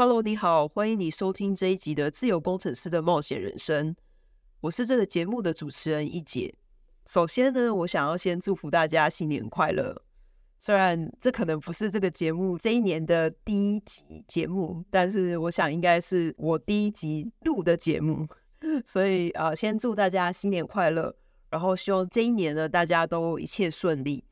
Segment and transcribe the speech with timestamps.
[0.00, 3.92] Hello，你好，欢迎你收听这一集的《自由工程师的冒险人生》。
[4.60, 6.54] 我是这个节目的主持人一姐。
[7.04, 10.04] 首先呢，我想要先祝福大家新年快乐。
[10.56, 18.24] 虽然这可能不是这个节目这一年的第一集节目，但是我想应该是我第一集录的节目，
[18.86, 21.12] 所以啊、先祝大家新年快乐。
[21.50, 24.22] 然后希望这一年呢，大家都一切顺利。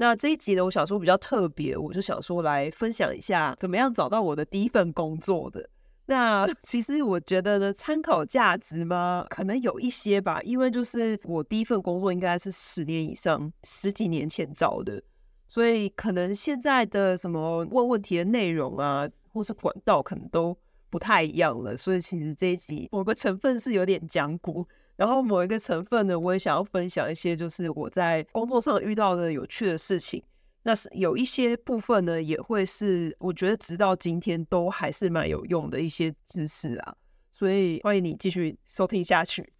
[0.00, 5.68] 那这一集呢，我想说比较特别，我就想说来分享一下怎么样找到我的第一份工作的。
[6.06, 15.02] 那 其实我觉得呢，参考价值嘛，可能有一些吧，因为就是我第一份工作应该是十年以上，十几年前找的，
[15.46, 20.56] 所以可能现在的什么问问题的内容啊，或是管道可能都
[20.88, 21.76] 不太一样了。
[21.76, 24.66] 所以其实这一集某个成分是有点讲古。
[25.00, 30.22] 然后某一个成分呢，我也想要分享一些，就是我在工作上遇到的有趣的事情。
[30.62, 36.94] 那是有一些部分呢，也会是我觉得直到今天都还是蛮有用的一些知识啊。
[37.30, 39.54] 所以欢迎你继续收听下去。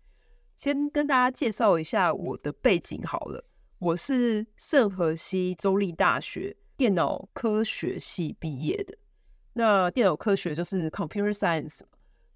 [0.58, 3.42] 先跟大家介绍一下我的背景好了，
[3.79, 8.95] 我是圣荷西州立大学电脑科学系毕业的。
[9.55, 11.80] 那电脑科学就是 Computer Science。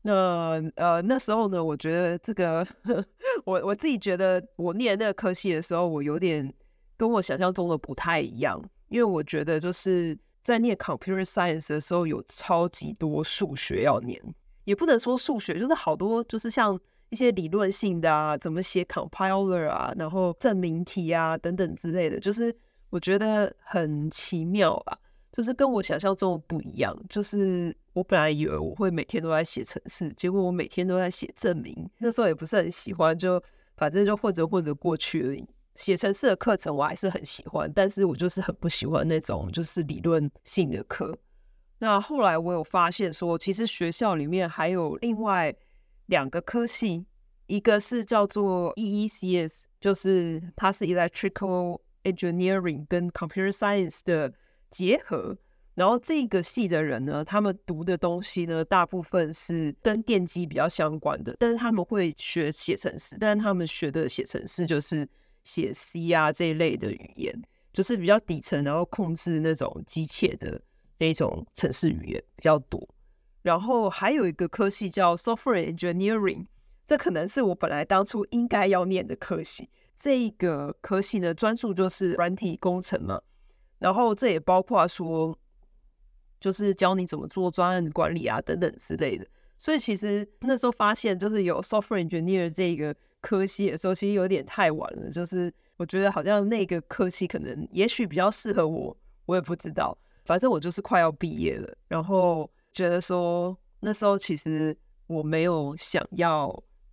[0.06, 2.66] 那呃那时候呢，我觉得这个
[3.46, 6.52] 我我自己觉得我念那个科系的时候，我有点
[6.94, 14.20] 跟我想象中的不太一样，因为我觉得就是在念 computer science 的时候，有超级多数学要念，
[14.64, 16.78] 也不能说数学，就是好多就是像
[17.08, 22.54] 一些理论性的啊，怎么写 compiler 啊，然后证明题啊等等之类的，就是
[22.90, 24.98] 我觉得很奇妙啊。
[25.36, 31.90] 就是跟我想象中的不一样，就是我本来以为我会每天都在写程式，结果我每天都在写证明。
[31.98, 33.42] 那时候也不是很喜欢，就
[33.76, 35.46] 反正就混着混着过去了。
[35.74, 41.18] 写程式的课程我还是很喜欢，但是我就是很不喜欢那种就是理论性的课。
[41.78, 45.52] 那后来我有发现说，其实学校里面还有另外
[46.06, 47.04] 两个科系，
[47.48, 54.32] 一个是叫做 EECS，就是它是 Electrical Engineering 跟 Computer Science 的。
[54.74, 55.36] 结合，
[55.74, 65.08] 然后这个系的人呢，他们读的东西呢，大部分是跟电机比较相关的，但是他们会学写程式，但是他们学的写程式就是
[65.44, 67.32] 写 C 啊这一类的语言，
[67.72, 70.60] 就是比较底层，然后控制那种机械的
[70.98, 72.88] 那种程式语言比较多。
[73.42, 76.46] 然后还有一个科系叫 Software Engineering，
[76.84, 79.68] 这可能是我本来当初应该要念的科系。
[79.96, 83.20] 这个科系呢，专注就是软体工程嘛。
[83.84, 85.38] 然后这也包括说，
[86.40, 89.26] 就是教你怎么做专案管理啊等等之类的。
[89.58, 95.10] 所以其实那时候发现，就是有 software engineer 这个科系的时候，其实有点太晚了。
[95.10, 98.96] 就是我觉得好像那个科系可能也许比较适合我，
[99.26, 99.94] 我也不知道。
[100.24, 104.74] 反正我就是快要毕业了，然后觉得说那时候其实
[105.06, 106.50] 我没有想要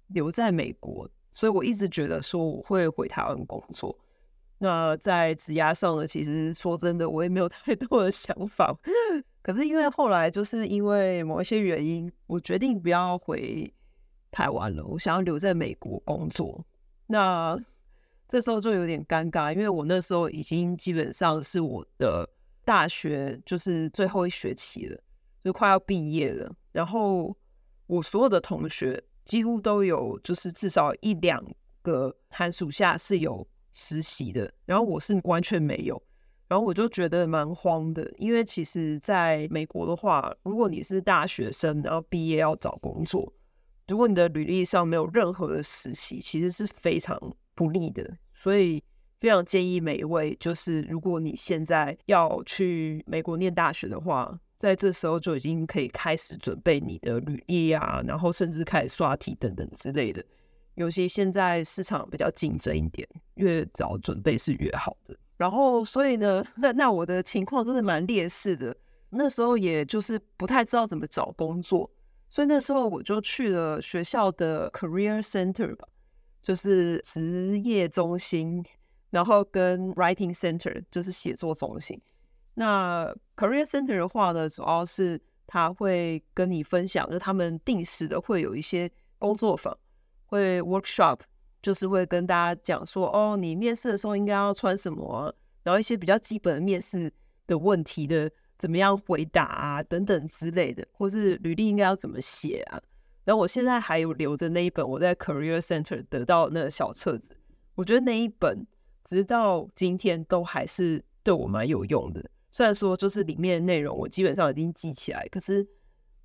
[0.08, 3.98] 留在美国，所以我一直觉得说我会回台湾工作。
[4.64, 8.72] 那在职涯上呢，其实说真的，我也没有 太多的想法。
[9.42, 13.74] 可是因为后来就是因为某一些原因，我决定不要回
[14.30, 16.64] 台湾了，我想要留在美国工作。
[17.08, 17.60] 那
[18.28, 22.30] 这时候就有点尴尬，因为我那时候已经基本上是我的
[22.64, 25.02] 大学就是最后一学期了，
[25.44, 26.54] 就快要毕业了。
[26.72, 27.36] 然后
[27.88, 31.44] 我所有的同学几乎都有，就是至少一两
[31.82, 33.48] 个寒暑假是有。
[33.72, 36.02] 实习的，然后我是完全没有，
[36.48, 43.32] 然后我就觉得蛮慌的，因为其实在美国的话，如果你是大学生，然后毕业要找工作，
[43.88, 47.18] 如果你的履历上没有任何的实习，其实是非常
[47.56, 48.18] 不利的。
[48.34, 48.84] 所以
[49.20, 60.24] 非常建议每一位，就是如果你现在要去美国念大学的话，在这时候就已经可以开始准备你的履历啊，然后甚至开始刷题等等之类的。
[60.76, 65.16] 尤其现在市场比较竞争一点，越早准备是越好的。
[65.38, 68.76] 然后，所以呢，那那我的情况真的蛮劣势的。
[69.10, 71.90] 那时候也就是不太知道怎么找工作，
[72.30, 75.88] 所以那时候我就去了学校的 Career Center 吧，
[76.42, 78.64] 就是职业中心，
[79.10, 82.00] 然后跟 Writing Center 就是写作中心。
[82.54, 89.78] 那 Career Center 的话呢，主要是他会跟你分享，就他们定时的会有一些工作坊。
[90.32, 91.20] 会 workshop
[91.62, 97.12] 就是会跟大家讲说，哦，你面试的时候应该要穿什么，然后一些比较基本的面试
[97.46, 102.82] 的问题的怎么样回答啊，等等之类的，或是履历应该要怎么写啊。
[103.26, 107.36] 然后我现在还有留着那一本我在 Career Center 得到那个小册子，
[107.76, 108.66] 我觉得那一本
[109.04, 112.24] 直到今天都还是对我蛮有用的。
[112.50, 115.68] 虽然说就是里面的内容我基本上已经记起来，可是。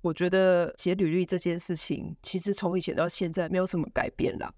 [0.07, 4.49] 我觉得写履历这件事情，其实从以前到现在没有什么改变啦。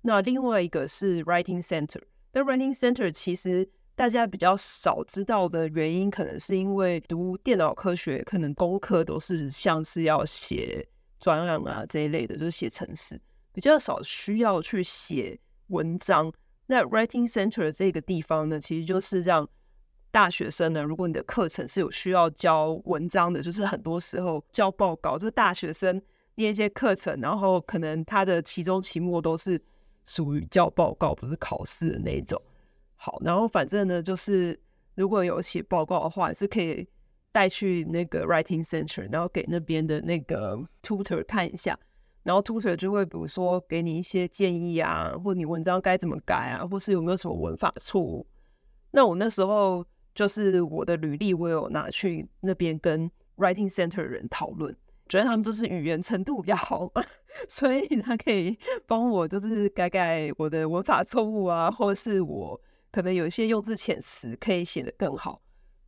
[0.00, 2.00] 那另外一个是 Writing Center，
[2.32, 10.86] 那 Writing Center 其实大家比较少知道的原因，可能是因为读电脑科学，可能功课都是像是要写
[11.18, 13.20] 专案啊这一类的，就是写程式，
[13.52, 16.32] 比较少需要去写文章。
[16.66, 19.48] 那 Writing Center 这个地方呢，其实就是让
[20.12, 26.00] 大学生呢，如果你的课程是有需要交文章的，就是很多时候交报告，就是大学生
[26.34, 29.58] 念一些课程，然后可能他的期中、期末都是
[30.04, 32.40] 属于交报告，不是考试的那种。
[32.94, 34.60] 好，然后反正呢，就是
[34.94, 36.86] 如果有写报告的话，是可以
[37.32, 41.78] 带去那个 writing center，然后给那边的那个 tutor 看一下，
[42.22, 48.26] 然后 tutor 就会比如说给你一些建议啊，或你文章该怎么改啊，或是有没有什么文法错误。
[48.90, 49.82] 那我那时候。
[50.14, 54.76] 就是我的履历，我有拿去那边跟 Writing Center 的人讨论，
[55.08, 56.90] 觉得他们就是语言程度比较好，
[57.48, 62.60] 所以他可以帮我就是改改我的文法错误啊，或是我
[62.90, 65.40] 可能有一些用字遣词可以写得更好。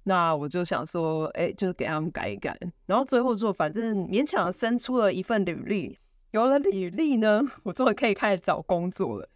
[0.04, 2.54] 那我就想说，哎，就是给他们改一改，
[2.86, 5.98] 然后最后做，反正勉强生出了一份履历。
[6.32, 9.28] 有了履历呢，我终于可以开始找工作了。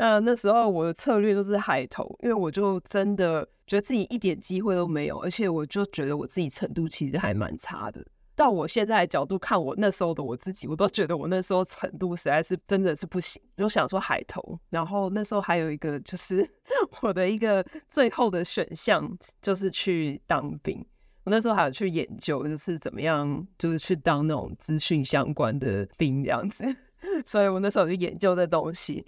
[0.00, 8.02] 那那时候我的策略都是海投，因为我就真的觉得自己一点机会都没有，而且我就觉得我自己程度其实还蛮差的。
[8.34, 13.42] 到我现在的角度看，我那时候的我自己，我都觉得我那时候程度实在是真的是不行。
[13.58, 16.48] 就想说海投，然后那时候还有一个就是
[17.02, 19.06] 我的一个最后的选项
[19.42, 20.82] 就是去当兵。
[21.24, 26.64] 我那时候还有去研究，就是怎么样，就是去当那种资讯相关的兵这样子。
[27.26, 29.04] 所以我那时候就研究这东西。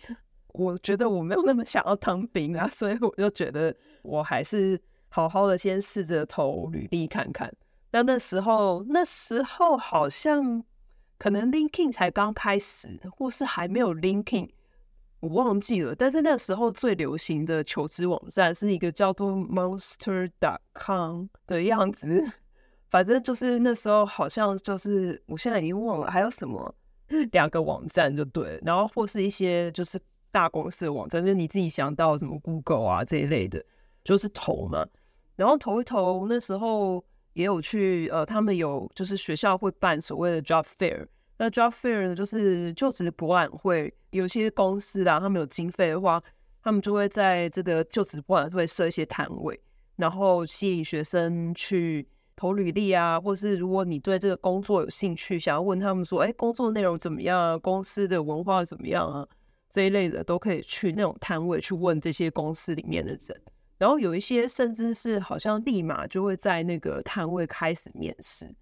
[0.52, 4.78] 我觉得我没有那么想要当兵啊，所以我就觉得我还是
[5.08, 7.50] 好好的先试着投履历看看。
[7.90, 10.62] 那那时候，那时候好像
[11.18, 14.50] 可能 Linkin 才刚开始，或是还没有 Linkin，
[15.20, 15.94] 我忘记了。
[15.94, 22.30] 但是那时候最流行的求职网站是一个叫做 Monster.com 的样子，
[22.90, 26.74] 反正就是那时候好像就是，我现在已经忘了还有什么
[27.30, 29.98] 两个网站就对了，然后或是一些就是。
[30.32, 33.64] 大公司的网站，就是你自己想到什么 Google 啊这一类的，
[34.02, 34.84] 就是投嘛。
[35.36, 41.06] 然后投一投，那时候也有去，呃，他们有就是学校会办所谓的 Job Fair。
[41.38, 43.94] 那 Job Fair 呢，就是就职博览会。
[44.10, 46.22] 有些公司啊，他们有经费的话，
[46.62, 49.58] 他们就会在这个就职博览会设一些摊位，
[49.96, 57.56] 然后吸引学生去投履历啊，或是如果你对这个工作有兴趣，想要问他们说，哎，工作内容怎么样啊？
[57.56, 59.26] 公司的文化怎么样啊？
[59.72, 63.42] 这一类的都可以去那种摊位去问这些公司里面的人，
[63.78, 68.54] 然后有一些甚至是好像立马就会在那个摊位开始面试，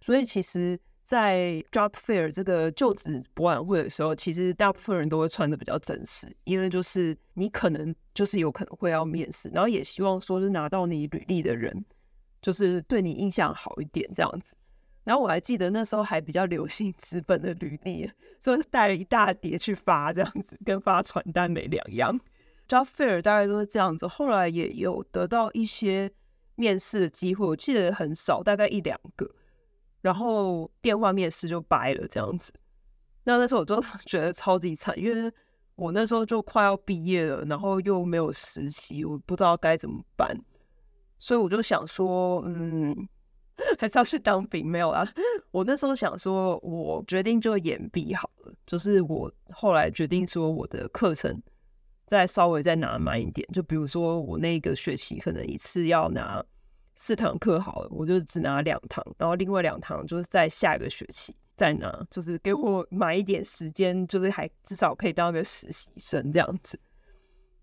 [0.00, 11.84] 所以其实，在 Job Fair 这个就职博览会的时候，其实大部分人都会穿得比较正式，因为就是你可能就是有可能会要面试，然后也希望说是拿到你履历的人，
[12.42, 14.56] 就是对你印象好一点这样子。
[15.06, 18.10] 然后我还记得那时候还比较流行纸本的履历，
[18.42, 22.18] 所以带了一大叠去发，这样子跟发传单没两样。
[22.66, 26.10] Job Fair 大概都是这样子，后来也有得到一些
[26.56, 29.30] 面试的机会，我记得很少，大概一两个。
[30.00, 32.52] 然后电话面试就掰了这样子。
[33.22, 35.32] 那那时候我就觉得超级惨，因为
[35.76, 40.36] 我那时候就快要毕业了，然后又没有实习，我不知道该怎么办，
[41.20, 43.08] 所以我就想说，嗯。
[43.78, 45.06] 还是要去当兵没有啊。
[45.50, 48.52] 我那时候想说，我决定就延毕好了。
[48.66, 51.42] 就是我后来决定说，我的课程
[52.06, 53.46] 再稍微再拿慢一点。
[53.52, 56.44] 就比如说，我那个学期可能一次要拿
[56.94, 66.78] 四堂课好了，我就只拿两堂，然后另外两堂就是在下一个学期再拿，就是给我买一点时间，就是还至少可以当个实习生这样子。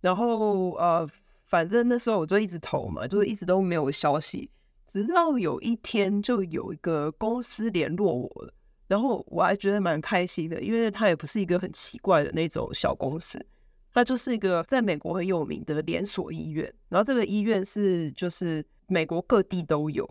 [0.02, 1.10] 然后呃，
[1.48, 4.50] 反正那时候我就一直投嘛，就是一直都没有消息，
[4.88, 8.54] 直到有一天就有一个公司联络我了。
[8.88, 13.44] 然后我还觉得蛮开心的，因为他也不是一个很奇怪的那种小公司，
[13.92, 16.72] 它就是一个在美国很有名的连锁医院。
[16.90, 20.08] 然后这个医院是就是美国各地都有。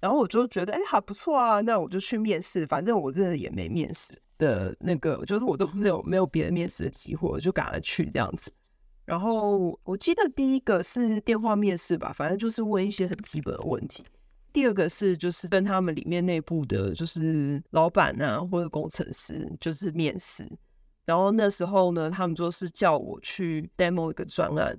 [0.00, 2.64] 然后我就觉得哎，还不错啊，那我就去面试。
[2.66, 8.50] 反正我真的也没面试的那个，就是我都没有没有别的面试的机会，我就赶快去这样子。
[9.08, 14.04] 然后我记得第一个是电话面试吧，反正就是问一些很基本的问题。
[14.52, 20.46] 第二个是就是跟他们里面内部的，就是老板啊或者工程师，就是面试。
[21.06, 24.78] 然后那时候呢，他们就是叫我去 demo 一个专案。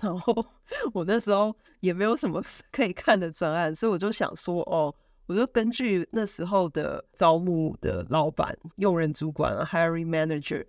[0.00, 0.46] 然后
[0.92, 2.40] 我那时候也没有什么
[2.70, 4.94] 可以看的专案，所以我就想说，哦，
[5.26, 10.64] 我就根据那时候的招募的老板、用人主管 （hiring manager）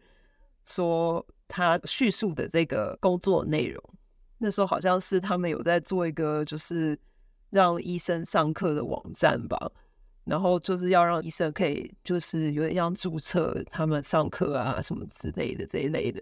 [0.65, 3.83] 说他叙述的这个工作内容。
[4.37, 6.97] 那时候好像是他们有在做一个，就是。
[7.51, 9.71] 让医生上课的网站吧，
[10.25, 16.21] 然后就是要让医生可以，就是有点像注册他们上课啊什么之类的这一类的。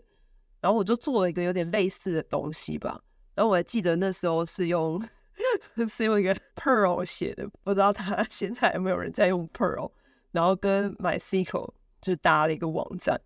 [0.62, 3.01] 然后我就做了一个有点类似的东西吧。
[3.34, 5.01] 然后我还记得那时候是用
[5.89, 9.89] 是用一个 Perl 写的，不知道他现在有没有人在用 Perl。
[10.32, 13.20] 然后跟 MySQL 就搭了一个网站。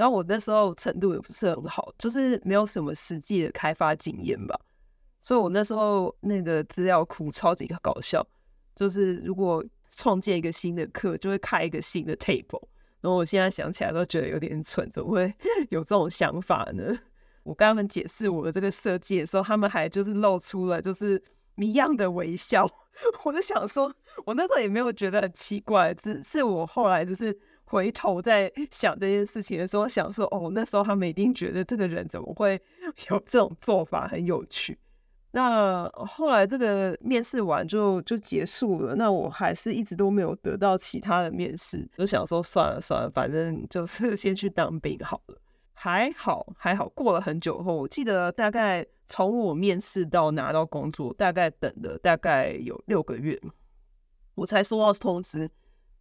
[0.00, 4.58] 然后我那时候程度也不是很好，就是没有什么实际的开发经验吧。
[5.20, 8.26] 所以我那时候那个资料库超级搞笑，
[8.74, 12.66] 就是如果创建一个新的课，就会开一个新的 table。
[13.02, 15.34] 然后我现在想起来都觉得有点蠢，怎么会
[15.68, 16.98] 有这种想法呢？
[17.42, 21.22] 我跟他们解释我的这个设计的时候，他们还就是露出了就是
[21.56, 22.66] 一样的微笑。
[23.24, 27.38] 我就想说，我那时候也没有觉得很奇怪，只是我后来就是
[27.70, 32.60] 回头在想这件事情的时候，想说哦，那时候他们一定觉得这个人怎么会
[33.10, 34.76] 有这种做法，很有趣。
[35.30, 45.36] 那后来这个面试完就就结束了，那我还是一直都没有得到其他的面试，就想说算了算了，反正就是先去当兵好了。
[45.72, 53.40] 还好还好，过了很久后，我记得大概从我面试到拿到工作，大概等了大概有六个月，
[54.34, 55.48] 我才收到通知，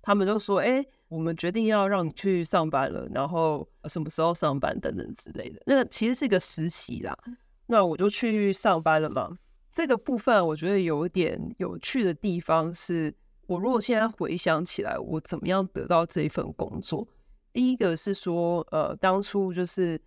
[0.01, 7.17] 他们就说：“哎，我们决定要让你去上班了，然后什么时候上班等等之类的。”那个其实是一个实习啦。
[7.65, 9.37] 那我就去上班了嘛。
[9.71, 13.13] 这个部分我觉得有一点有趣的地方是，
[13.45, 17.07] 我如果现在回想起来，我怎么样得到这一份工作？
[17.53, 19.99] 第一个是说，呃，当初就是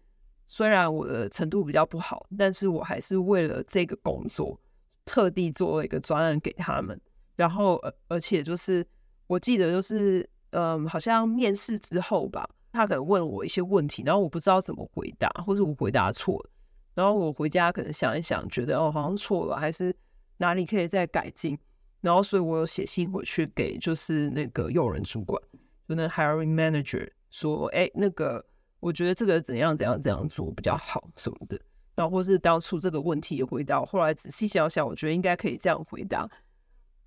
[0.47, 4.59] 虽然我的程度比较不好，但是我还是为了这个工作
[5.05, 7.01] 特地做了一个专案给他们。
[7.37, 8.85] 然后，而而且就是
[9.27, 16.51] 我记得就是，嗯、好像面试之后吧，他可能问我一些问题，然后我不知道怎么回答，或者我回答错了。
[16.95, 19.95] 然后我回家可能想一想，觉得哦好像错了，还是
[20.37, 21.59] 哪里可以再改进。
[22.03, 25.41] 然后所以我有写信回去给就是那个用人主管，
[25.89, 28.45] 就那 hiring manager 说，哎，那个
[28.81, 31.59] 我觉得这个怎样怎样怎样做比较好什么的。
[31.95, 36.29] 然后或是当初这个问题也回答，后来仔细想想，我觉得应该可以这样回答。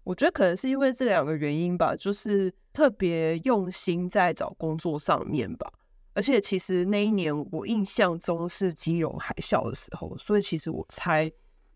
[0.06, 5.70] 我觉得可能是因为这两个原因吧，就是特别用心在找工作上面吧。
[6.14, 11.30] 而且其实那一年我印象中是金融海啸的时候，所以其实我猜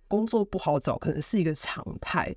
[0.07, 2.33] 工作不好找可能是一个常态。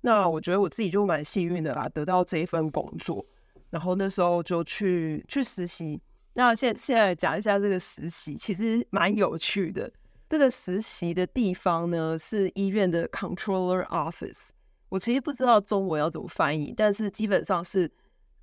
[0.00, 3.24] 那我觉得我自己就蛮幸运的啦，得到这一份工作，
[3.70, 6.00] 然后那时候就去去实习。
[6.32, 9.92] 那现现在讲一下这个实习，其实蛮有趣的。
[10.28, 14.48] 这个实习的地方呢是医院的 Controller Office，
[14.94, 17.90] 我其实不知道中文要怎么翻译，但是基本上是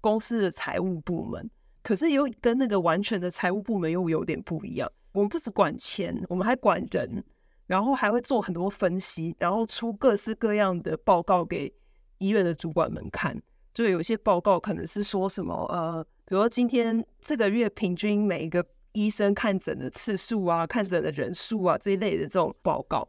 [0.01, 1.49] 公司的财务部门。
[1.81, 4.91] 可是又跟那个完全的财务部门又有点不一样。
[5.13, 7.23] 我们不只管钱，我们还管人，
[7.67, 11.73] 然后还会做很多分析，然后出各式各样的报告给
[12.17, 13.41] 医院的主管们看。
[13.73, 23.07] 就有些报告可能是说什么，呃，比如说今天这个月平均每一个医生看诊的次数啊，看诊的人数啊这一类的这种报告。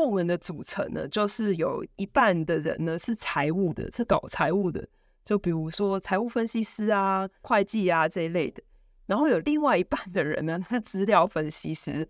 [0.00, 4.88] 部门的组成呢，就是有一半的人呢是财务的，是搞财务的。
[5.26, 8.62] 就比如说财务分析师啊、会计啊这一类的，
[9.04, 12.08] 然后有另外一半的人呢是资料分析师，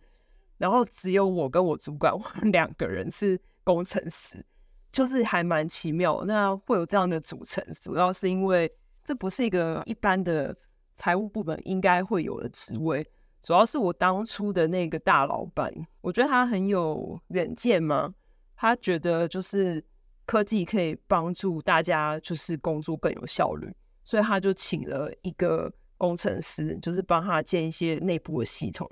[0.56, 4.46] 然后只有我跟我主管，我们两个人是工程师，
[4.92, 6.22] 就是还蛮奇妙。
[6.24, 8.72] 那会有这样的组成，主要是因为
[9.04, 10.56] 这不是一个一般的
[10.94, 13.04] 财务部门应该会有的职位，
[13.42, 18.14] 主要是我当初的那个大老板，我觉得他很有远见嘛，
[18.56, 19.84] 他觉得就是。
[20.26, 23.68] 科技可以帮助大家就是工作更有效率，
[24.04, 25.68] 所以他就请了一个
[25.98, 28.88] 工程师，就是帮他建一些内部的系统，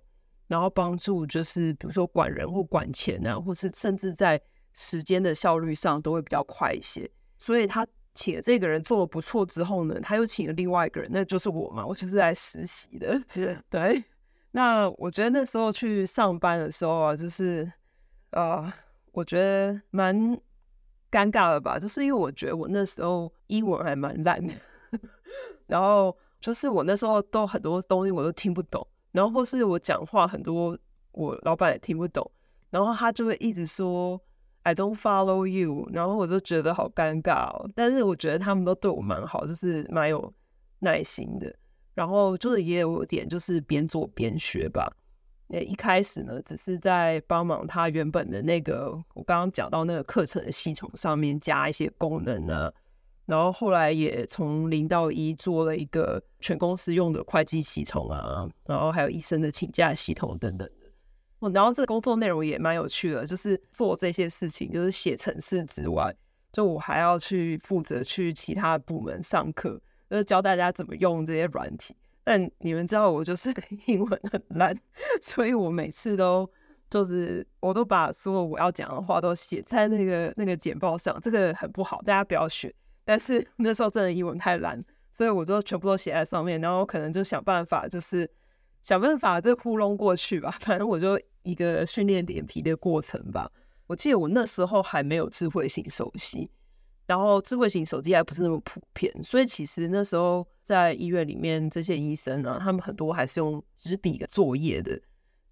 [0.49, 4.41] 然后帮助就是比如说管人或管钱啊，或是甚至在
[4.73, 7.09] 时间的效率上都会比较快一些。
[7.37, 7.87] 所以他
[8.17, 13.17] 请了这个人做的不错之后呢，他又请了另外一个人，那就是我嘛，我就是来实习的。
[13.71, 14.03] 对，
[14.53, 17.71] 那我觉得那时候去上班的时候啊，就是
[18.31, 18.73] 呃，
[19.13, 20.17] 我觉得蛮
[21.11, 24.55] 尴尬的吧，就是因为我觉得我那时候英文还蛮烂的，
[25.67, 30.79] 然后就是我那时候都很多东西我都听不懂，然后或是我讲话很多
[31.13, 32.31] 我老板也听不懂，
[32.71, 34.21] 然后他就会一直说。
[34.65, 37.71] I don't follow you，然后我就觉得好尴尬哦。
[37.75, 40.31] 但是我觉得他们都对我蛮好，就是蛮有
[40.81, 41.55] 耐心的。
[41.99, 44.89] 然后就是也有点就是边做边学吧。
[45.49, 52.73] 那，一开始呢，只是在帮忙他原本的那个我刚刚讲到那个课程的系统上面加一些功能呢。
[53.27, 60.71] 然后后来也从零到一做了一个全公司用的会计系统啊，然后还有医生的请假系统等等。
[61.53, 66.15] 然后这个工作内容也蛮有趣的，就是做这些事情，就是写程式之外，
[66.53, 71.95] 就我还要去负责去其他部门上课，就是教大家怎么用这些软体。
[72.25, 73.53] 但你们知道我就是
[73.87, 74.77] 英文很烂，
[75.23, 76.51] 所以我每次都
[76.91, 82.75] 就是我都把所有我要讲的话都写在那个那个简报上，这个很不好，大家不要学。
[83.05, 88.31] 但是 那时候真的英文太烂，所以我就全部都写在上面，然后可能就想办法就是。
[88.81, 93.51] 想办法这糊弄过去吧， 反正我就一个训练脸皮的过程吧。
[93.89, 96.49] 我记得我那时候还没有智慧型手机，
[97.09, 105.01] 然后智慧型手机还不是那么普遍，所以其实那时候在医院里面，这些医生啊，他们很多还是用纸笔作业的。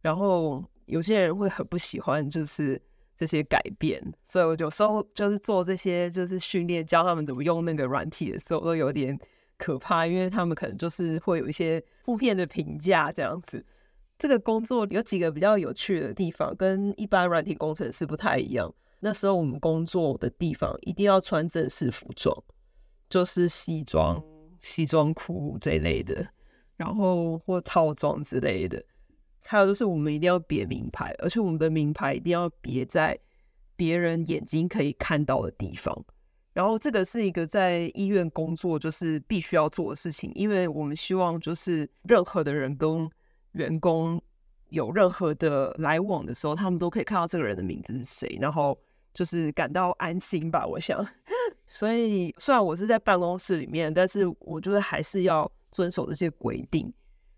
[0.03, 2.81] 然后有些人会很不喜欢，就是
[3.17, 9.19] 这些改变，所以我有时候就是做这些就是训练，教他们怎么用那个软体的时候，都有点。
[9.59, 13.65] 可怕，因为他们可能就是会有一些负面的评价这样子。
[14.19, 18.71] 这个工作有几个比较有趣的地方，跟一般软体工程师不太一样。
[19.07, 22.37] 那时候我们工作的地方一定要穿正式服装，
[23.09, 24.21] 就是西装、
[24.59, 26.27] 西装裤这一类的，
[26.77, 28.85] 然后或套装之类的。
[29.42, 33.16] 还有就是我们一定要别名牌，而且我们的名牌一定要别在
[33.77, 36.05] 别人眼睛可以看到的地方。
[36.53, 43.09] 然后这个是一个在医院工作就是必须要做的事情，因为我们希望就是任何的人跟
[43.53, 44.21] 员工
[44.71, 48.77] 有任何的来往的时候，他们都可以看到这个人的名字是谁，然后
[49.16, 50.66] 就是感到安心吧。
[50.66, 51.02] 我想，
[51.66, 56.92] 所以虽然我是在办公室里面，但是我就是还是要遵守这些规定，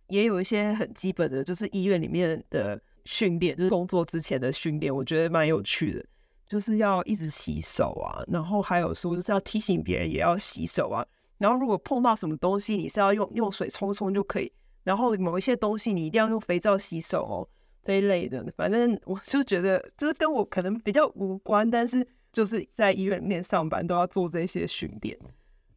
[0.09, 6.05] 也有一些很基本的，就是医院里面的训练，就是工作之前的训练，我觉得蛮有趣的。
[6.49, 11.07] 就是要一直洗手啊，然后还有说就是要提醒别人也要洗手啊。
[11.37, 14.51] 然后如果碰到什么东西，你是要用用水冲冲就可以。
[14.83, 17.49] 然后某一些东西你一定要用肥皂洗手哦，
[17.83, 18.45] 这一类的。
[18.57, 25.19] 反正我就觉得，就是跟我可能比较无关，但是就是在医院里面上班都要做这些训练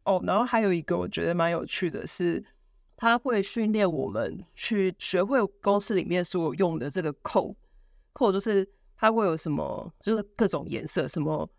[0.04, 0.22] 哦。
[0.26, 2.44] 然后还有一个我觉得蛮有趣的是，
[2.96, 7.54] 他会训练我们去学会公司里面所有用的这个扣
[8.12, 8.68] 扣就是。
[8.94, 9.92] 它会有什么？
[10.00, 11.50] 就是各种颜色，什么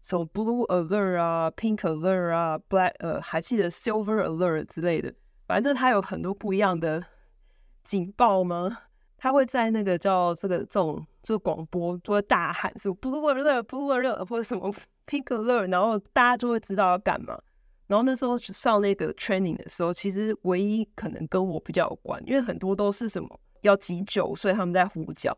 [0.00, 5.12] 什么 blue alert 啊，pink alert 啊，black 呃，还记得 silver alert 之类的。
[5.46, 7.04] 反正它有很多不一样的
[7.84, 8.78] 警报吗？
[9.16, 14.72] 他会在那个叫这个这种这个广播就会大喊什么 blue alert，blue alert 或者什么
[15.06, 17.38] pink alert，然后大家就会知道要干嘛。
[17.86, 25.36] 然后那时候上那个 training 的时候，其实唯一可能跟我比较有关，因为很多都是什么要急救，所以他们在呼叫，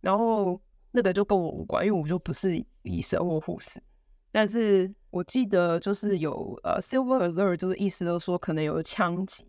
[0.00, 0.60] 然后。
[0.92, 3.80] 那个就跟我无关，因为我就不是医生或护士。
[4.32, 9.46] 但是我记得就是有呃，silver alert，就是意思都说可能有枪击，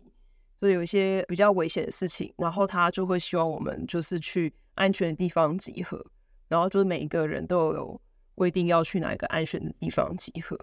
[0.62, 6.00] 所以有一些比较危险的事情，然后他就会希望我们就是去安全的地方集合，
[6.46, 8.00] 然后就是每一个人都有
[8.36, 10.56] 规定要去哪一个安全的地方集合。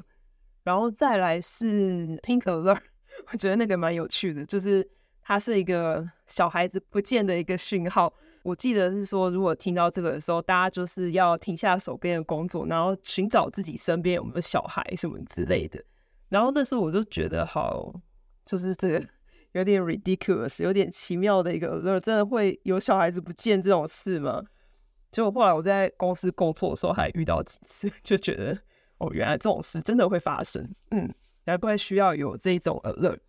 [0.63, 2.79] 然后再来是 pink alert，
[3.29, 4.89] 我觉得那个蛮有趣的，就是
[5.21, 8.13] 它是一个小孩子不见的一个讯号。
[8.43, 15.83] 我记得是说，如果听到这个的时候，大家就是要停下手边的工作，然后寻找自己身边有没有小孩什么之类的。
[16.29, 17.93] 然后那时候我就觉得好，
[18.45, 19.05] 就是这个
[19.53, 24.43] 有点 ridiculous，有点奇妙的一个，真的会有小孩子不见这种事吗？
[25.11, 28.57] 结果后来我在公司工作的时候还遇到几次， 就觉得
[28.99, 30.69] 哦，原来这种事真的会发生。
[30.91, 31.13] 嗯，
[31.45, 33.19] 难怪需要有这种 alert。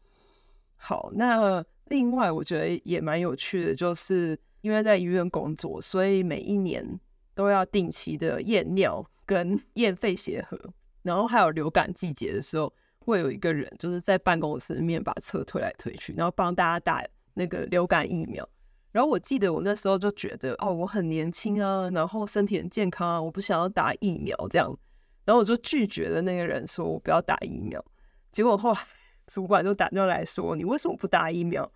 [0.77, 4.39] 好，那另外我觉得也蛮有趣的，就是。
[4.63, 7.01] 因为在医院工作，所以每一年
[7.35, 10.61] 都要定期的验尿跟验肺结核。
[11.01, 12.71] 然后还有流感季节的时候，
[13.05, 18.49] 会有一个人就是在办公室里面把车推来推去，然后帮大家打那个流感疫苗。
[18.93, 24.77] 然后我记得我那时候就觉得，哦，我很年轻啊，然后身体很健康啊，我不想要打疫苗这样。
[25.25, 27.85] 然后我就拒绝了那个人，说我不要打疫苗。
[28.33, 28.81] 结果后来
[29.29, 31.71] 主管就打电话来说，你为什么不打疫苗？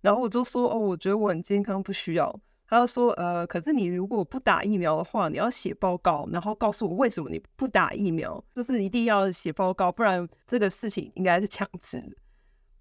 [0.00, 2.40] 然后我就说，哦，我觉得我很健康，不需要。
[2.68, 11.96] 他就说，呃，可是你如果不打疫苗的话，你要写报告，然后告诉我为什么你不打疫苗，就是一定要写报告，不然这个事情应该是强制。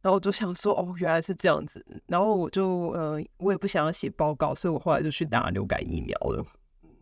[0.01, 1.85] 然后我就想说，哦，原来是这样子。
[2.05, 6.45] 然后我就，呃，我也不想要写报告，所以我后来就去打流感疫苗了。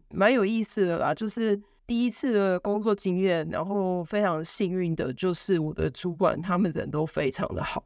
[0.10, 7.84] 蛮有意思的啦，就是第一次的工作经验，然后非常幸运的就是我的主管他们人都非常的好，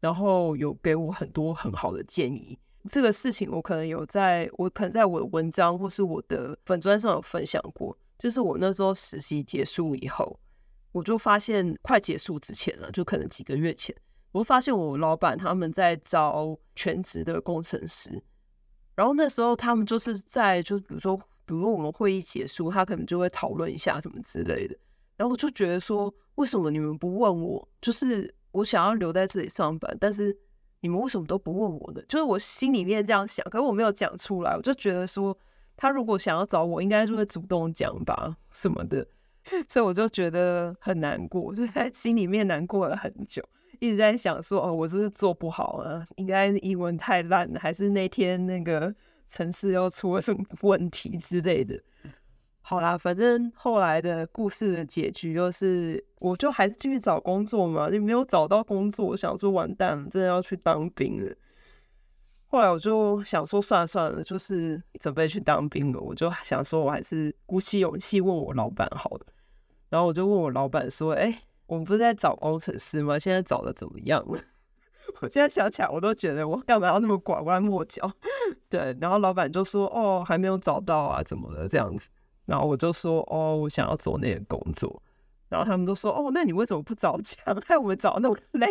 [0.00, 2.58] 然后有给我很多很好的建议。
[2.86, 7.96] 这个事情我可能有在，我可能在我的文章或是我的粉砖上有分享过。
[8.18, 10.40] 就是我那时候实习结束以后，
[10.92, 13.94] 我就发现快结束之前了，就可能几个月前，
[14.32, 18.22] 我发现我老板他们在招全职的工程师。
[18.94, 24.76] 然后那时候他们就是在，就比如说，比如说我们会议结束，他可能就会讨论一下什么之类的。
[25.16, 27.68] 然后我就觉得说，为什么你们不问我？
[27.82, 30.36] 就是我想要留在这里上班，但是。
[30.86, 32.00] 你们为什么都不问我呢？
[32.06, 34.54] 就是我心里面这样想，可是我没有讲出来。
[34.54, 35.36] 我就觉得说，
[35.76, 39.04] 他如果想要找我，应该就会主动讲吧，什么的。
[39.66, 43.42] 所以我就觉得很难过，就在心里面难过了很久，
[43.80, 46.06] 一直在想说，哦，我是不是做不好啊？
[46.14, 48.94] 应该英文太烂了，还是那天那个
[49.26, 51.82] 城市又出了什么问题之类的。
[52.68, 59.06] 好啦，反正后来的故事的结局就是，我就还是继续找工作嘛，就没有找到工作。
[59.06, 61.32] 我想说完蛋了，真的要去当兵了。
[62.48, 66.00] 后来我就想说算了算了，就是准备去当兵了。
[66.00, 69.26] 我就想说，我还是鼓起勇气问我老板好了。
[69.88, 73.16] 然后我就问我老板说：“哎，我们不是在找工程师吗？
[73.16, 74.40] 现在找的怎么样了？”
[75.22, 78.10] 我现在想起来，我都觉得我干嘛要那么拐弯抹角？
[78.68, 81.68] 对，然后老板就说：“哦，还没有找到啊，怎么了？
[81.68, 82.08] 这样子。”
[82.46, 85.02] 然后我就说哦，我想要做那个工作。
[85.48, 87.54] 然后他们都说哦，那你为什么不早讲？
[87.64, 88.66] 害我们找那么累。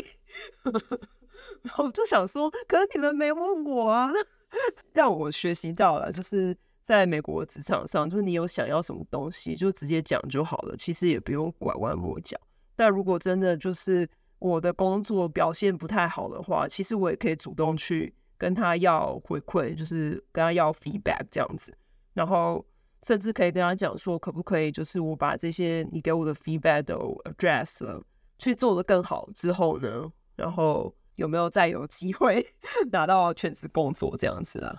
[1.61, 4.11] 然后我就想说，可是你们没问我啊。
[4.93, 10.75] 让我学习到了，就是在美国职场上，就是你有想要什么东西，就直接讲就好了。
[10.77, 12.37] 其实也不用拐弯抹角。
[12.75, 14.07] 但如果真的就是
[14.39, 21.73] 我的工作表现不太好的话，其实我也可以主动去跟他要回馈，就是跟他要 feedback 这样子。
[22.13, 22.65] 然后。
[23.05, 28.01] 甚至可以跟他讲说，可不可以就是我把这些你给我的 feedback 都 address 了，
[28.39, 32.43] 去做得更好之后呢，然后有没有再有机会
[32.91, 34.75] 拿到全职工作这样子啊？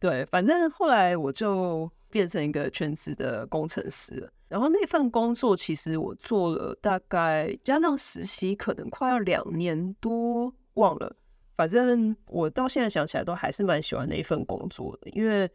[0.00, 4.28] 对，反正后来我就变成一个全职的工程师。
[4.48, 11.14] 然后那份工作其实我做了大概加上实习，可能快要两年多，忘了。
[11.56, 15.48] 反正我到现在想起来都还是蛮喜欢那一份工作的，因为。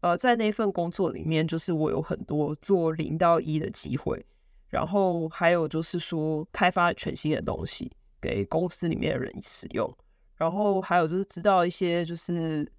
[0.00, 4.24] 呃，在那份工作里面，就是我有很多做零到一的机会，
[4.68, 9.92] 然后还有就是说开发全新的东西给公司里面的人使用，
[10.36, 12.70] 然后还有就是知道一些就是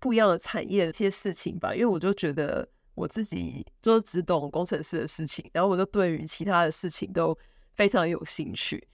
[0.00, 1.72] 不一样的产业的一些事情吧。
[1.72, 7.36] 因为我就觉得我自己就只懂工程师的事情，然后我就对于其他的事情都
[7.74, 8.88] 非常有兴趣。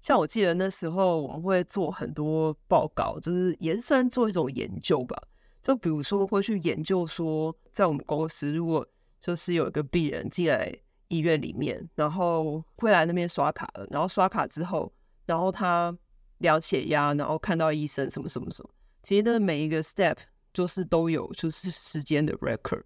[0.00, 5.20] 像我记得那时候我们会做很多报告，就是也算做一种研究吧。
[5.66, 8.86] 就比如说，会去研究说，在我们公司，如果
[9.20, 10.72] 就是有一个病人进来
[11.08, 14.92] 医院里面，然后会来那边刷卡了，然后刷卡之后，
[15.24, 15.92] 然后他
[16.38, 18.70] 量血压，然后看到医生什么什么什么，
[19.02, 20.16] 其实的每一个 step
[20.54, 22.84] 就是都有就是时间的 record，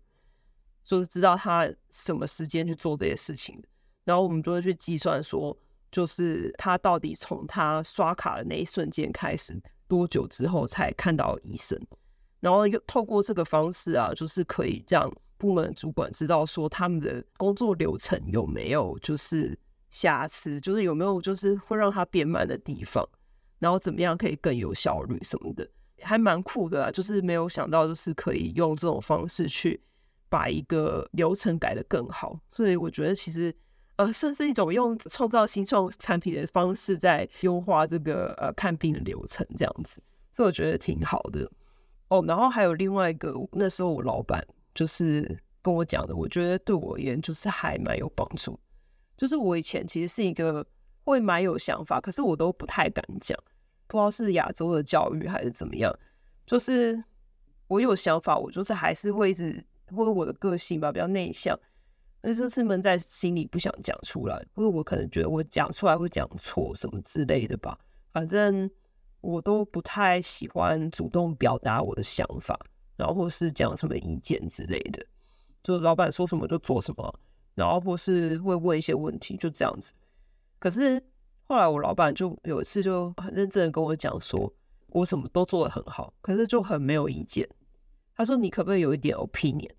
[0.83, 3.63] 就是知道他什么时间去做这些事情，
[4.05, 5.55] 然后我们就会去计算说，
[5.93, 9.55] 就是他到底从他刷卡的那一瞬间开始
[9.87, 11.79] 多久之后才看到医生。
[12.41, 19.59] 然后又透过这个方式啊，就是可以让部门主管知道说他们的工作流程有没有就是
[19.91, 23.07] 瑕疵，就是有没有就是会让他变慢的地方，
[23.59, 25.69] 然后怎么样可以更有效率什么的，
[26.01, 26.91] 还蛮酷的啊。
[26.91, 29.81] 就是没有想到就是可以用这种方式去
[30.29, 33.55] 把一个流程改得更好，所以我觉得其实
[33.97, 40.01] 呃算是一种用创造新创产品的方式在优化这个呃看病的流程这样子，
[40.31, 41.51] 所以我觉得挺好的。
[42.11, 44.45] 哦，然后还有另外一个，那时候我老板
[44.75, 48.59] 就是跟我讲的，我觉得对我而言就是还蛮有帮助。
[49.17, 50.67] 就是我以前其实是一个
[51.05, 53.39] 会蛮有想法，可是我都不太敢讲，
[53.87, 55.97] 不知道是亚洲的教育还是怎么样。
[56.47, 57.01] 就是
[57.69, 61.57] 我有想法，我就是还是会一直，或者我的个性吧，比较内向，
[62.23, 67.79] 那就是闷在心里不想讲出来，或者我可能觉得我讲出来会讲错什么之类的吧。
[68.13, 68.69] 反正
[69.21, 72.59] 我都不太喜欢主动表达我的想法，
[72.97, 75.05] 然后或是讲什么意见之类的，
[75.63, 77.21] 就老板说什么就做什么，
[77.55, 79.93] 然后或是会问一些问题，就这样子。
[80.59, 81.03] 可是
[81.45, 84.53] 后来我老板就有一次就很认真的跟我讲说，
[84.89, 87.49] 我什么都做得很好，可是就很没有意见。
[88.15, 89.71] 他说：“你可不可以有一点 opinion？”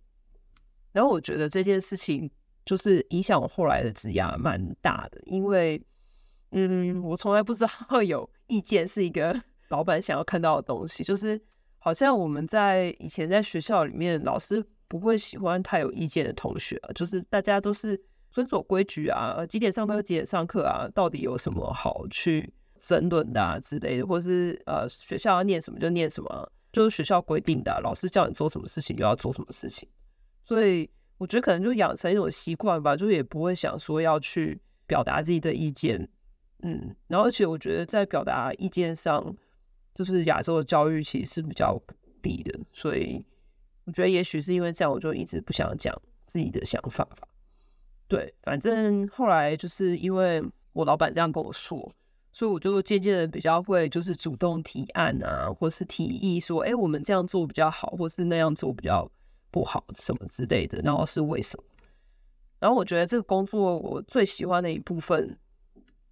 [0.91, 2.29] 然后我觉得这件事情
[2.65, 5.79] 就是影响我后来的职涯蛮大的，因为，
[6.51, 11.03] 嗯，我从来不知道有意见是一个 老板想要看到的东西。
[11.03, 11.39] 就是
[11.79, 29.87] 好像我们在以前在学校里面，老师不会喜欢太有意见的同学，就是大家都是遵守规矩啊，几点上课几点上课啊，到底有什么好去争论的啊之类的，或是呃学校要念什么就念什么，就是学校规定的，老师叫你做什么事情就要做什么事情。
[30.43, 36.09] 所以我觉得可能就养成一种习惯吧，就也不会想说要去表达自己的意见，
[36.61, 39.35] 嗯，然后而且我觉得在表达意见上，
[39.93, 43.23] 就是亚洲的教育其实是比较不利的，所以
[43.85, 45.93] 我觉得也许是因为这样，我就一直不想讲
[46.25, 47.27] 自己的想法吧。
[48.07, 50.43] 对，反正后来就是因为
[50.73, 51.93] 我老板这样跟我说，
[52.31, 59.09] 所以我就渐渐的比较会就是主动提案啊，或是提议说，哎，我们这样做比较好，或是那样做比较。
[59.53, 61.63] 不好什么之类的，然后是为什么？
[62.57, 65.37] 然后我觉得这个工作我最喜欢的一部分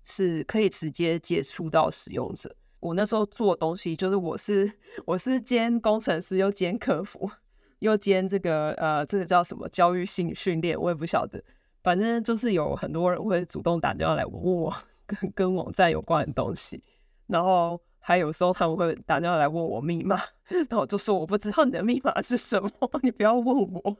[0.10, 2.54] 是可以直接接触到使用者。
[2.80, 4.72] 我那时候做东西就是我是
[5.06, 7.30] 我是兼工程师，又兼客服，
[7.80, 11.43] 又兼这个呃这个叫什么教育性训练，我也不晓得。
[11.84, 16.84] 反正就是有很多人会主动打电话来问我跟跟网站有关的东西，
[17.28, 17.80] 然后。
[18.02, 20.19] 还有时候他们会打电话来问我密码，
[20.69, 22.72] 那我就说我不知道你的密码是什么，
[23.04, 23.98] 你不要问我。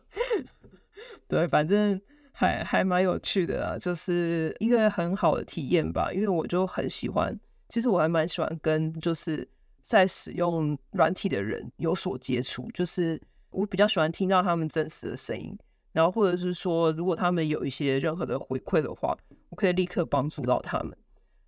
[1.28, 2.02] 对，反正
[2.40, 6.10] 还还蛮有趣的啦，就是一个很好的体验吧。
[6.14, 9.46] 因为我就很喜欢，其实我还蛮喜欢跟就是
[9.82, 15.54] 在使用软体的人有所接触，就是我比较喜欢听到他们真实的声音，
[15.92, 19.14] 然后或者是说，如果他们有一些任何的回馈的话，
[19.50, 20.98] 我可以立刻帮助到他们。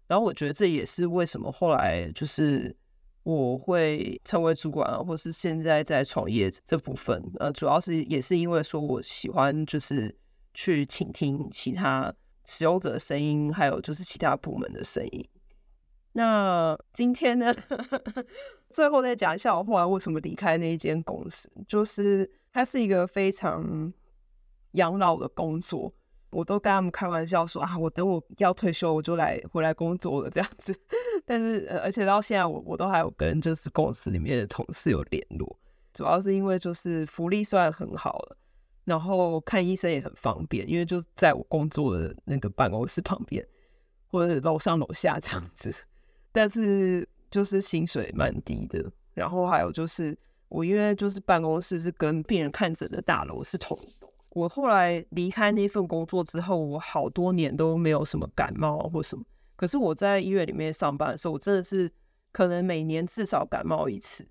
[0.10, 2.76] 然后我觉得这也是为什么后来就是
[3.24, 10.14] 我会成为主管啊，或是现在在创业这部分，呃，主要是也是因为说我喜欢就是
[10.54, 12.14] 去倾听其他
[12.46, 15.28] 使用者的声音，还有就是其他部门的声音。
[16.14, 17.54] 那今天呢，
[18.72, 23.94] 最后再讲一下我后来为什么离开那一间公司，就是它是一个非常
[24.74, 25.94] 养老的工作。
[26.32, 30.74] 我都跟他们开玩笑说啊，我等我要退休，我就来回来工作了这样子。
[31.26, 35.60] 但是，呃，而且到现在我，我我都还有跟就是公司里面的同事有联络，
[35.94, 38.38] 主要是因为就是福利算很好了，
[38.84, 43.46] 然后看医生也很方便，因为就在我工作的那个办公室旁边，
[44.08, 45.74] 或者楼上楼下这样子。
[46.32, 50.18] 但是就是薪水蛮低的，然后还有就是
[50.50, 54.10] 我因为就是办公室是跟病人看诊的大楼是同一栋。
[54.32, 59.24] 我后来离开那份工作之后，我好多年都没有什么感冒或什么。
[59.58, 61.92] 可是我在医院里面上班的时候，我真的是
[62.32, 64.26] 可能每年至少感冒一次。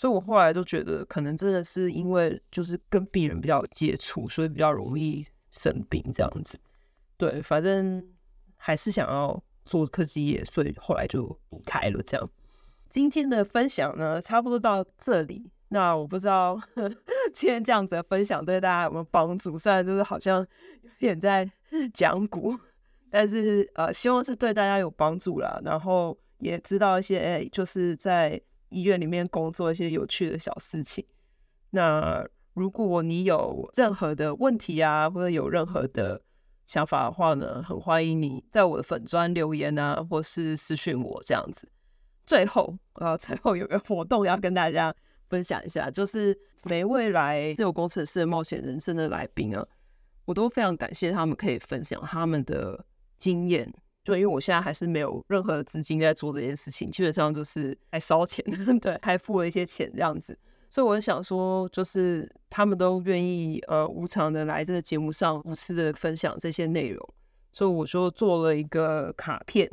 [0.00, 6.58] 所以我后来都觉得，可能真的是因为就是跟病人比较有接触，所以比较容易生病这样子。
[7.18, 8.02] 对，反正
[8.56, 12.02] 还是想要做科技业，所以后来就离开了。
[12.06, 12.30] 这样，
[12.88, 15.50] 今天的分享呢，差不多到这里。
[15.68, 16.58] 那我不知道
[17.34, 19.58] 今天这样子的分享对大家有没有帮助？
[19.58, 21.46] 虽然就是好像有点在
[21.92, 22.58] 讲古，
[23.10, 25.60] 但是呃，希望是对大家有帮助啦。
[25.62, 31.04] 然后也知道一些，哎，就是在医院里面工作一些有趣的小事情。
[31.70, 36.22] 那如果你有任何的问题啊，或者有任何的
[36.66, 41.70] 想法的话呢，很欢迎你在我的粉专留言啊，或是私讯我这样子。
[42.26, 44.94] 最后啊，最后有个活动要跟大家。
[45.30, 49.64] 分享一下，就是每位来自由工程师的冒险人生的来宾啊，
[50.24, 52.84] 我都非常感谢他们可以分享他们的
[53.16, 53.72] 经验。
[54.04, 58.44] 就因为我现在还是没有任何资金在做这件事情，基本上就是还烧钱，
[58.80, 60.38] 对，还付了一些钱这样子。
[60.68, 67.14] 所以我想说，就是他们都愿意呃无偿的来这个节目上无私的分享这些内容，
[67.52, 69.68] 所以我就做了一个卡片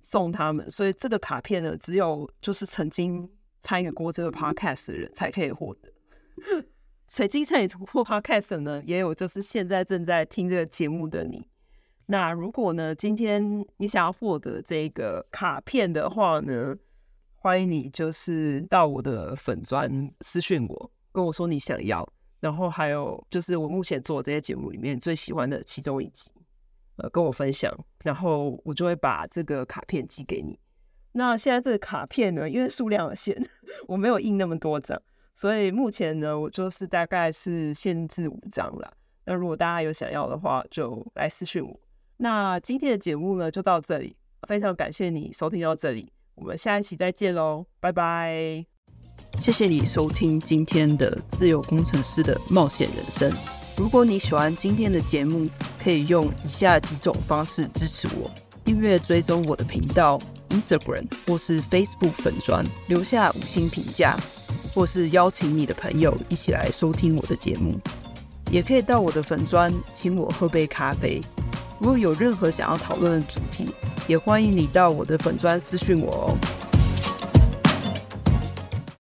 [0.00, 0.70] 送他们。
[0.70, 3.28] 所以这个卡片呢，只有就是曾经。
[3.64, 5.88] 参与过这个 podcast 的人才可以获得。
[7.06, 11.46] 曾经参与过 podcast 呢，也有就是现在正在听这个节目的你。
[12.12, 16.76] 那如果呢，今天你想要获得这个卡片的话呢，
[17.36, 22.06] 欢迎你就是到我的粉专私讯我，跟我说你想要。
[22.38, 26.30] 然后还有就是我目前做这些节目里面最喜欢的其中一集，
[26.96, 30.58] 呃，跟我分享，然后我就会把这个卡片寄给你。
[31.12, 33.42] 那现在这个卡片呢，因为数量有限，
[33.88, 35.00] 我没有印那么多张，
[35.32, 38.92] 所以目前呢，我就是大概是限制五张了。
[39.24, 41.80] 那如果大家有想要的话，就来私信我。
[42.22, 44.14] 那今天的节目呢，就到这里，
[44.46, 48.64] 非常感谢你收听到这里，我们下一期再见喽，拜拜。
[49.40, 53.28] 谢谢你收听今天的自由工程师的冒险人生。
[53.76, 55.50] 如果你喜欢今天的节目，
[55.82, 58.30] 可以用以下几种方式支持我：
[58.62, 60.16] 订阅追踪我的频道
[60.50, 64.16] Instagram 或是 Facebook 粉砖，留下五星评价，
[64.72, 67.76] 或是邀请你的朋友一起来收听我的节目。
[68.48, 71.20] 也可以到我的粉砖请我喝杯咖啡。
[71.82, 73.74] 如果有任何想要讨论的主题，
[74.06, 76.38] 也欢迎你到我的粉专私讯我哦。